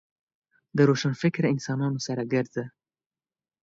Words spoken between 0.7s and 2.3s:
د روشنفکره انسانانو سره